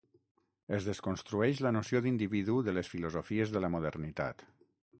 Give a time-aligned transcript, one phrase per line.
[0.77, 4.43] Es desconstrueix la noció d'individu de les filosofies de la modernitat.